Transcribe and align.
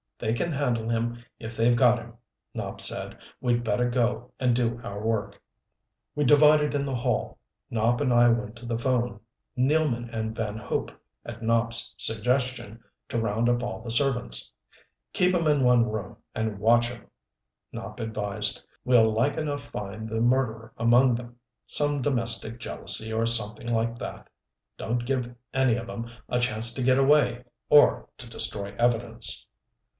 "They 0.17 0.33
can 0.33 0.51
handle 0.51 0.87
him 0.87 1.23
if 1.39 1.55
they've 1.57 1.75
got 1.75 1.97
him," 1.97 2.13
Nopp 2.55 2.79
said. 2.79 3.17
"We'd 3.39 3.63
better 3.63 3.89
go 3.89 4.31
and 4.39 4.55
do 4.55 4.79
our 4.83 5.01
work." 5.03 5.39
We 6.15 6.25
divided 6.25 6.75
in 6.75 6.85
the 6.85 6.95
hall. 6.95 7.39
Nopp 7.71 8.01
and 8.01 8.13
I 8.13 8.29
went 8.29 8.55
to 8.57 8.67
the 8.67 8.77
phone, 8.77 9.19
Nealman 9.57 10.09
and 10.11 10.35
Van 10.35 10.57
Hope, 10.57 10.91
at 11.25 11.41
Nopp's 11.41 11.95
suggestion, 11.97 12.83
to 13.09 13.19
round 13.19 13.49
up 13.49 13.63
all 13.63 13.81
the 13.81 13.89
servants. 13.89 14.51
"Keep 15.13 15.33
'em 15.33 15.47
in 15.47 15.63
one 15.63 15.89
room, 15.89 16.17
and 16.35 16.59
watch 16.59 16.91
'em," 16.91 17.07
Nopp 17.71 17.99
advised. 17.99 18.63
"We'll 18.83 19.11
like 19.11 19.37
enough 19.37 19.63
find 19.63 20.07
the 20.09 20.21
murderer 20.21 20.71
among 20.77 21.15
them 21.15 21.37
some 21.65 22.01
domestic 22.01 22.59
jealousy, 22.59 23.11
or 23.11 23.25
something 23.27 23.71
like 23.71 23.97
that. 23.99 24.29
Don't 24.77 25.05
give 25.05 25.33
any 25.53 25.75
of 25.77 25.89
'em 25.89 26.07
a 26.29 26.39
chance 26.39 26.73
to 26.75 26.83
get 26.83 26.97
away 26.99 27.43
or 27.69 28.07
to 28.19 28.27
destroy 28.29 28.75
evidence." 28.77 29.47